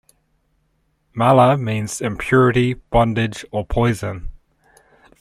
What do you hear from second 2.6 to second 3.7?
bondage or